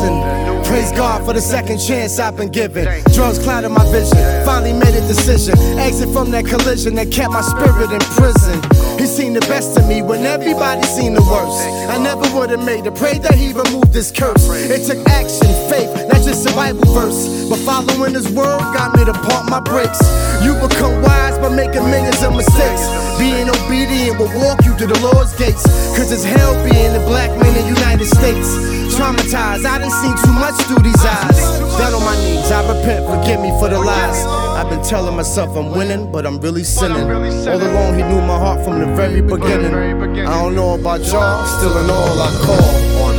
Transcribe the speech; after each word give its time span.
risen. 0.00 0.64
Praise 0.64 0.92
God 0.92 1.24
for 1.24 1.32
the 1.32 1.40
second 1.40 1.78
chance 1.78 2.18
I've 2.18 2.36
been 2.36 2.50
given. 2.50 2.84
Drugs 3.12 3.38
clouded 3.38 3.70
my 3.70 3.84
vision. 3.90 4.16
Finally 4.44 4.72
made 4.72 4.94
a 4.94 5.06
decision. 5.06 5.56
Exit 5.78 6.08
from 6.12 6.30
that 6.32 6.46
collision 6.46 6.94
that 6.96 7.10
kept 7.10 7.32
my 7.32 7.40
spirit 7.40 7.90
in 7.90 8.00
prison. 8.16 8.85
He 8.98 9.06
seen 9.06 9.34
the 9.34 9.40
best 9.40 9.76
of 9.78 9.86
me 9.86 10.02
when 10.02 10.24
everybody 10.24 10.82
seen 10.86 11.14
the 11.14 11.22
worst. 11.22 11.60
I 11.92 11.98
never 11.98 12.26
would 12.34 12.50
have 12.50 12.64
made 12.64 12.86
it. 12.86 12.94
Pray 12.94 13.18
that 13.18 13.34
he 13.34 13.52
removed 13.52 13.92
this 13.92 14.10
curse. 14.10 14.48
It 14.48 14.86
took 14.86 15.06
action, 15.08 15.52
faith, 15.70 15.92
not 16.08 16.22
just 16.24 16.46
Bible 16.56 16.88
verse. 16.96 17.46
But 17.52 17.60
following 17.68 18.14
his 18.14 18.32
word 18.32 18.64
got 18.72 18.96
me 18.96 19.04
to 19.04 19.12
pump 19.12 19.50
my 19.52 19.60
brakes. 19.60 20.00
You 20.40 20.56
become 20.56 21.04
wise 21.04 21.36
by 21.38 21.52
making 21.52 21.84
millions 21.84 22.22
of 22.24 22.32
mistakes. 22.32 22.88
Being 23.20 23.52
obedient 23.52 24.18
will 24.18 24.32
walk 24.40 24.64
you 24.64 24.72
to 24.80 24.86
the 24.88 24.98
Lord's 25.04 25.36
gates. 25.36 25.62
Cause 25.92 26.10
it's 26.10 26.24
hell 26.24 26.56
being 26.64 26.96
a 26.96 27.04
black 27.04 27.30
man 27.36 27.52
in 27.52 27.68
the 27.68 27.80
United 27.80 28.08
States. 28.08 28.48
Traumatized, 28.96 29.68
I 29.68 29.76
done 29.76 29.92
seen 29.92 30.16
too 30.24 30.32
much 30.32 30.56
through 30.64 30.80
these 30.80 31.04
eyes. 31.04 31.38
Down 31.76 31.92
on 31.92 32.00
my 32.00 32.16
knees, 32.24 32.48
repent, 32.66 33.06
forgive 33.06 33.40
me 33.40 33.50
for 33.60 33.68
the 33.68 33.78
lies. 33.78 34.24
I've 34.56 34.68
been 34.68 34.82
telling 34.82 35.16
myself 35.16 35.56
I'm 35.56 35.70
winning, 35.72 36.10
but 36.10 36.26
I'm 36.26 36.38
really 36.40 36.64
sinning. 36.64 37.10
All 37.10 37.62
along, 37.62 37.94
he 37.98 38.02
knew 38.02 38.20
my 38.20 38.38
heart 38.38 38.64
from 38.64 38.80
the 38.80 38.86
very 38.94 39.20
beginning. 39.20 39.74
I 39.74 40.42
don't 40.42 40.54
know 40.54 40.74
about 40.74 41.00
y'all, 41.00 41.46
still 41.46 41.76
in 41.78 41.90
all 41.90 42.20
I 42.20 42.30
call 42.44 43.02
on 43.04 43.14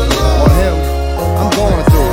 him. 0.61 0.75
I'm 1.37 1.49
going 1.55 1.85
through 1.85 2.06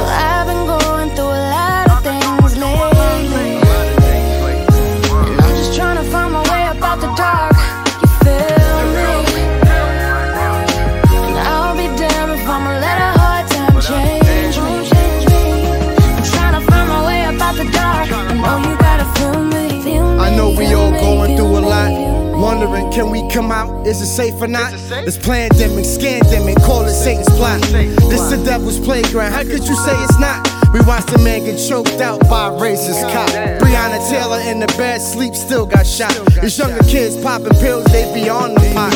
Wondering, 22.65 22.91
can 22.93 23.11
we 23.11 23.29
come 23.29 23.53
out? 23.53 23.87
Is 23.87 24.01
it 24.01 24.07
safe 24.07 24.41
or 24.41 24.47
not? 24.47 24.73
This 25.05 25.19
pandemic, 25.19 25.85
scandemic, 25.85 26.57
call 26.65 26.87
it 26.87 26.95
Satan's 26.95 27.29
plot. 27.37 27.61
This 27.61 28.31
the 28.31 28.43
devil's 28.43 28.81
playground. 28.81 29.33
How 29.33 29.43
could 29.43 29.69
you 29.69 29.77
say 29.77 29.93
it's 30.03 30.19
not? 30.19 30.49
We 30.73 30.81
watched 30.81 31.13
a 31.13 31.19
man 31.19 31.45
get 31.45 31.59
choked 31.59 32.01
out 32.01 32.21
by 32.29 32.49
a 32.49 32.51
racist 32.53 33.03
cop. 33.13 33.29
Breonna 33.61 34.01
Taylor 34.09 34.41
in 34.41 34.61
the 34.61 34.67
bed, 34.79 35.03
sleep, 35.03 35.35
still 35.35 35.67
got 35.67 35.87
shot. 35.87 36.17
These 36.41 36.59
younger 36.59 36.83
kids 36.85 37.17
popping 37.19 37.53
pills, 37.61 37.85
they 37.93 38.13
be 38.15 38.31
on 38.31 38.55
the 38.55 38.73
pot. 38.73 38.93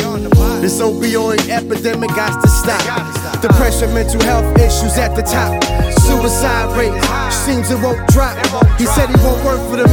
This 0.61 0.81
opioid 0.81 1.47
epidemic 1.47 2.09
got 2.09 2.41
to 2.41 2.49
stop. 2.49 3.41
Depression, 3.41 3.93
mental 3.93 4.21
health 4.23 4.57
issues 4.57 4.97
at 4.97 5.15
the 5.15 5.21
top. 5.21 5.63
Suicide 6.09 6.75
rate 6.75 6.97
seems 7.31 7.69
it 7.69 7.79
won't 7.81 8.01
drop. 8.09 8.35
He 8.79 8.85
said 8.87 9.09
he 9.09 9.15
won't 9.23 9.45
work 9.45 9.61
for 9.69 9.77
the 9.77 9.87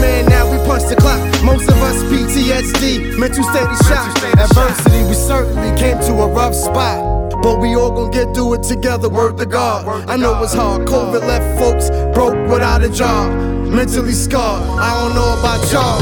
State 3.43 3.69
of 3.69 3.77
shock. 3.87 4.17
Adversity, 4.39 5.05
we 5.05 5.15
certainly 5.15 5.77
came 5.79 5.99
to 6.01 6.13
a 6.23 6.29
rough 6.29 6.55
spot. 6.55 7.31
But 7.43 7.61
we 7.61 7.75
all 7.77 7.91
gon' 7.91 8.11
get 8.11 8.35
through 8.35 8.55
it 8.55 8.63
together, 8.63 9.09
word 9.09 9.37
to 9.39 9.47
God. 9.47 10.09
I 10.09 10.17
know 10.17 10.43
it's 10.43 10.55
hard, 10.55 10.87
COVID 10.87 11.21
left 11.21 11.59
folks 11.61 11.91
broke 12.15 12.49
without 12.49 12.83
a 12.83 12.89
job. 12.89 13.31
Mentally 13.69 14.13
scarred, 14.13 14.63
I 14.81 14.91
don't 15.01 15.15
know 15.15 15.39
about 15.39 15.71
y'all, 15.71 16.01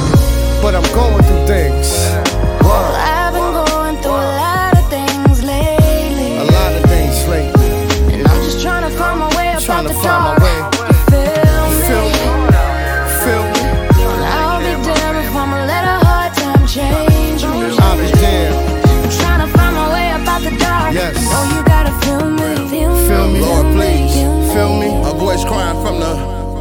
but 0.63 0.75
I'm 0.75 0.95
going 0.95 1.23
through 1.25 1.47
things. 1.47 2.14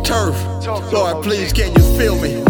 Turf. 0.04 0.36
Lord, 0.92 1.24
please, 1.24 1.54
can 1.54 1.74
you 1.74 1.98
feel 1.98 2.20
me? 2.20 2.44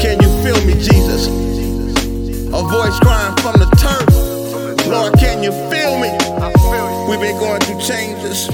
Can 0.00 0.22
you 0.22 0.30
feel 0.42 0.58
me, 0.64 0.74
Jesus? 0.74 1.26
A 1.26 2.62
voice 2.62 2.98
crying 3.00 3.36
from 3.42 3.58
the 3.58 3.68
turf. 3.76 4.86
Lord, 4.86 5.18
can 5.18 5.42
you 5.42 5.52
feel 5.70 5.98
me? 5.98 6.10
We've 7.08 7.20
been 7.20 7.38
going 7.38 7.60
through 7.60 7.80
changes, 7.80 8.48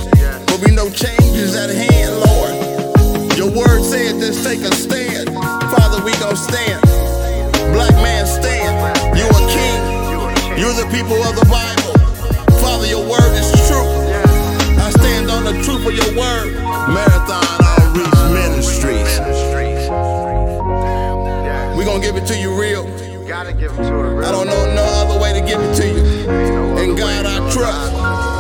but 0.47 0.59
we 0.65 0.75
know 0.75 0.89
changes 0.91 1.55
at 1.55 1.71
hand, 1.71 2.17
Lord. 2.25 3.37
Your 3.37 3.51
word 3.51 3.85
said, 3.85 4.19
just 4.19 4.45
take 4.45 4.61
a 4.61 4.75
stand. 4.75 5.29
Father, 5.35 6.03
we 6.05 6.13
gon' 6.13 6.37
stand. 6.37 6.81
Black 7.73 7.95
man 8.01 8.27
stand. 8.27 8.75
You 9.17 9.27
a 9.29 9.43
king. 9.53 10.59
You're 10.59 10.73
the 10.73 10.89
people 10.91 11.23
of 11.23 11.37
the 11.37 11.47
Bible. 11.51 11.66
Gonna 22.01 22.13
give 22.13 22.23
it 22.23 22.27
to 22.27 22.39
you 22.39 22.59
real. 22.59 22.85
Gotta 23.27 23.53
give 23.53 23.75
them 23.75 23.85
to 23.85 23.91
her. 23.91 24.25
I 24.25 24.31
don't 24.31 24.47
know 24.47 24.75
no 24.75 24.85
other 24.85 25.19
way 25.19 25.33
to 25.33 25.41
give 25.41 25.61
it 25.61 25.75
to 25.77 25.87
you. 25.87 26.79
In 26.79 26.95
God 26.95 27.25
I 27.25 27.39
trust. 27.51 28.36